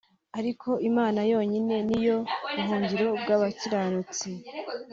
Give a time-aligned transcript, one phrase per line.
[0.39, 2.17] ariko Imana yonyine niyo
[2.53, 4.27] buhungiro bw’abakiranutsi